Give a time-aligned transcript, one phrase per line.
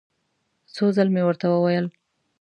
[0.75, 1.85] څو ځل مې ورته وویل.